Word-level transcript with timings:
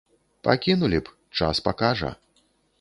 Пакінулі 0.47 0.99
б, 1.05 1.13
час 1.41 1.63
пакажа. 1.69 2.11